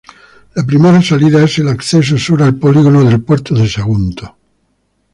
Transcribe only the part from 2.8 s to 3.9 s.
del Puerto de